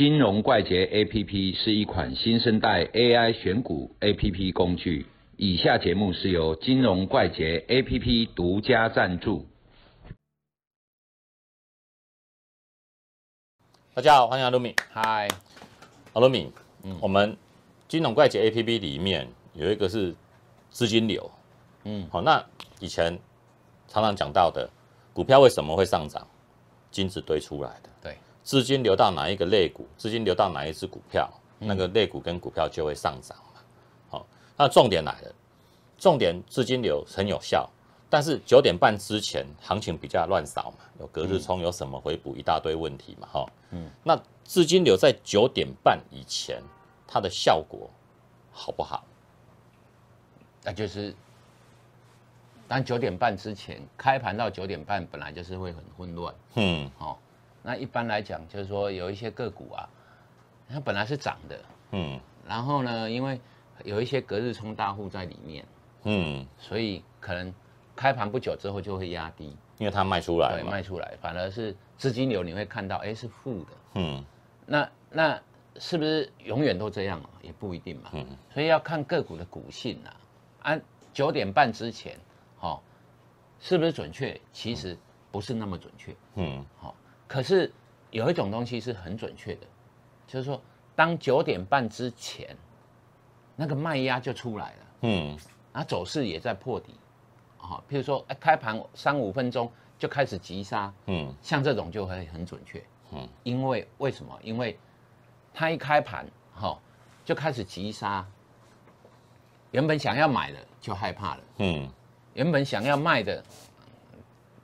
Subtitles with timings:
[0.00, 5.04] 金融怪杰 APP 是一款新生代 AI 选股 APP 工具。
[5.36, 9.46] 以下节目是由金融怪杰 APP 独家赞助。
[13.92, 14.74] 大家好，欢迎阿鲁米。
[14.90, 15.28] 嗨，
[16.14, 16.50] 阿鲁米，
[16.82, 17.36] 嗯，我们
[17.86, 20.16] 金融怪杰 APP 里面有一个是
[20.70, 21.30] 资金流，
[21.84, 22.42] 嗯，好，那
[22.80, 23.18] 以前
[23.86, 24.70] 常常讲到的
[25.12, 26.26] 股票为什么会上涨？
[26.90, 27.90] 金子堆出来的。
[28.02, 33.60] 对，资金流到哪一个类股，资金流到哪一只股票，那个类股跟股票就会上涨嘛。
[34.08, 34.26] 好，
[34.56, 35.34] 那重点来了，
[35.98, 37.68] 重点资金流很有效，
[38.08, 43.46] 但是九点半之前行情比较乱扫嘛，有隔日冲，有什么回补，一大堆问题嘛，哈。
[43.70, 46.62] 嗯，那资金流在九点半以前，
[47.06, 47.90] 它的效果
[48.50, 49.04] 好不好？
[50.64, 51.14] 那就是，
[52.66, 56.34] 当九点半之前开盘到九点半，本来就是会很混乱。
[56.54, 57.18] 嗯，好。
[57.62, 59.88] 那一般来讲，就是说有一些个股啊，
[60.68, 61.60] 它本来是涨的，
[61.92, 63.40] 嗯，然后呢，因为
[63.84, 65.66] 有一些隔日冲大户在里面，
[66.04, 67.52] 嗯，所以可能
[67.94, 74.24] 开盘不久之后就会压低，因为它卖出来，对，卖出来，反而是资金流你会看到，哎，是负的，嗯，
[74.64, 75.40] 那那
[75.76, 77.20] 是不是永远都这样？
[77.20, 77.30] 啊？
[77.42, 80.16] 也不一定嘛，嗯，所以要看个股的股性啊，
[80.62, 80.80] 按
[81.12, 82.18] 九点半之前，
[82.56, 82.82] 好，
[83.58, 84.40] 是不是准确？
[84.52, 84.96] 其实
[85.30, 86.94] 不是那么准确，嗯，好。
[87.30, 87.72] 可是
[88.10, 89.66] 有一种东西是很准确的，
[90.26, 90.60] 就是说，
[90.96, 92.56] 当九点半之前，
[93.54, 95.38] 那个卖压就出来了，嗯，
[95.72, 96.92] 然后走势也在破底，
[97.60, 104.36] 啊，譬如说，哎，开盘三五分钟就开始急杀，嗯，像这种就会很准确，嗯，因为为什么？
[104.42, 104.76] 因为
[105.54, 106.76] 它一开盘，哈，
[107.24, 108.26] 就开始急杀，
[109.70, 111.88] 原本想要买的就害怕了，嗯，
[112.34, 113.40] 原本想要卖的，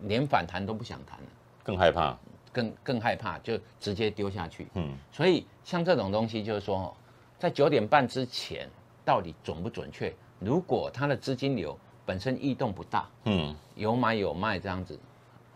[0.00, 1.26] 连反弹都不想谈了，
[1.64, 2.14] 更害怕。
[2.52, 4.66] 更更害怕，就直接丢下去。
[4.74, 6.94] 嗯，所以像这种东西，就是说，
[7.38, 8.68] 在九点半之前
[9.04, 10.12] 到底准不准确？
[10.38, 14.98] 如果它的资金流本身异动不大，嗯，有买有卖这样子，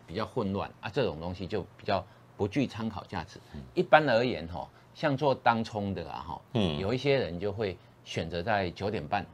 [0.07, 2.05] 比较混乱啊，这种东西就比较
[2.37, 3.39] 不具参考价值。
[3.73, 9.25] 一般而言，哈，像做当冲的啊，哈，嗯，有一些人就会选择在九点半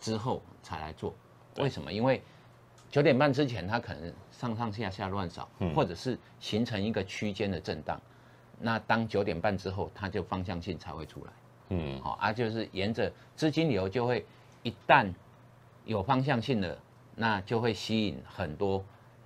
[0.00, 1.14] 之后才来做。
[1.58, 1.92] 为什么？
[1.92, 2.22] 因为
[2.90, 8.00] 九点半之前，它可能上上下下乱扫，或者是形成一个区间的震荡。
[8.58, 11.32] 那当九点半之后，它就方向性才会出来。
[11.68, 14.24] 嗯，好，啊，就是沿着资金流就会
[14.62, 15.12] 一旦
[15.84, 16.78] 有方向性的，
[17.14, 18.82] 那就会吸引很多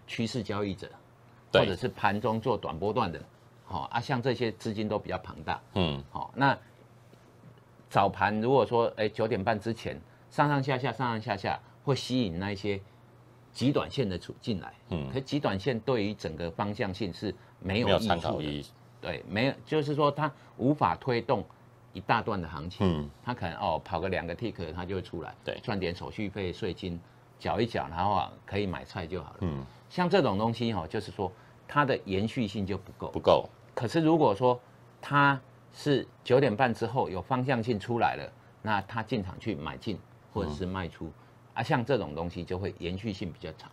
[0.09, 0.91] 趋势交易者，
[1.53, 3.23] 或者是盘中做短波段的。
[3.65, 5.61] 好，啊，像这些资金都比较庞大。
[5.75, 6.59] 嗯，好，那
[7.89, 10.00] 早盘如果说哎九点半之前
[10.31, 12.81] 上上下下上上下下会吸引那一些。
[13.52, 18.66] 极短线的出进来，嗯，可极短线对于整个方向性是没有参考意义，
[19.00, 21.44] 对，没有，就是说它无法推动
[21.92, 26.98] 一大段的行情，嗯，它可能哦跑个两个 tick 它就会出来，对，赚点手续费税金，
[27.38, 31.30] 缴一缴，然后啊可以买菜就好了，嗯，像这种东西哈，就是说
[31.69, 33.46] 它的延续性就不够，不够。
[33.74, 34.58] 可是如果说
[35.00, 35.38] 它
[35.74, 38.32] 是九点半之后有方向性出来了，
[38.62, 39.98] 那它进场去买进
[40.32, 41.10] 或者是卖出。
[41.54, 43.70] 啊，像这种东西就会延续性比较长，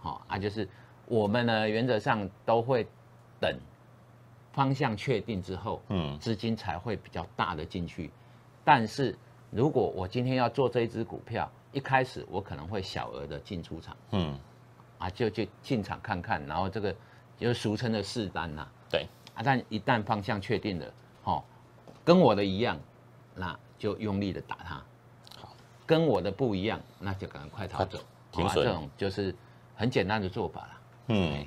[0.00, 0.68] 好啊，就是
[1.06, 2.86] 我们呢原则上都会
[3.40, 3.58] 等
[4.52, 8.10] 方向确定之后，嗯，资金才会比较大的进去。
[8.64, 9.16] 但是
[9.50, 14.38] 如果我今天要做这一只股票，一开始我可能会小额的进出场，嗯，
[14.98, 16.94] 啊，就就进场看看，然后这个
[17.38, 21.44] 就俗称的试单呐，对，啊，但一旦方向确定了，好，
[22.04, 22.78] 跟我的一样，
[23.34, 24.82] 那就用力的打它。
[25.92, 27.98] 跟我的不一样，那就赶快逃走。
[28.30, 29.34] 停损，这种就是
[29.76, 30.80] 很简单的做法了。
[31.08, 31.46] 嗯，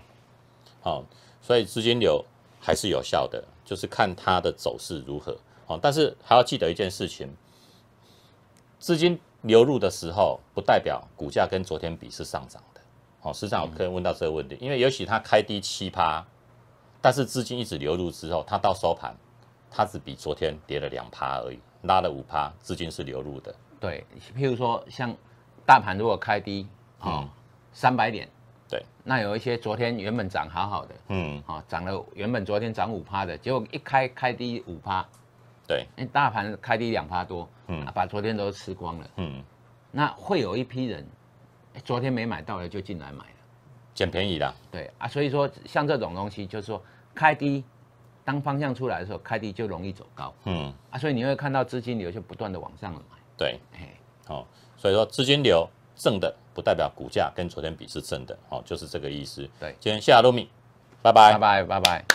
[0.82, 1.04] 好，
[1.42, 2.24] 所以资金流
[2.62, 5.36] 还是有效的，就是看它的走势如何。
[5.66, 7.28] 哦，但是还要记得一件事情：
[8.78, 12.82] 资金流入的时候，不代表股价跟昨天比是上涨的。
[13.24, 16.24] 哦，实际上我可以问到这个问题，因为尤其它开低七趴，
[17.02, 19.18] 但是资金一直流入之后，它到收盘，
[19.76, 23.54] 它只比昨天跌了两趴而已，拉了五趴，资金是流入的。
[23.78, 25.14] 对，譬如说像
[25.66, 26.66] 大盘如果开低
[27.00, 27.28] 啊
[27.74, 28.26] 三百点，
[28.70, 35.06] 对，那有一些昨天原本涨好好的，嗯，啊涨了原本昨天涨五趴的，结果一开开低五趴，
[35.68, 39.44] 对，因为大盘开低两趴多，嗯，把昨天都吃光了，嗯，
[39.92, 41.06] 那会有一批人
[41.84, 43.36] 昨天没买到的就进来买了，
[43.94, 46.82] 捡便宜的，对啊，所以说像这种东西就是说
[47.14, 47.64] 开低，
[48.26, 53.00] 当方向出来的时候开低就容易走高，嗯，啊，所以你会看到资金流就不断的往上来。
[53.38, 53.60] 对，
[54.26, 54.46] 好，
[54.76, 59.48] 所以说资金流正的不代表股价跟昨天比是正的，好，就是这个意思。
[59.60, 60.50] 对，今天谢谢露米，
[61.04, 62.15] 拜拜，拜拜，拜拜。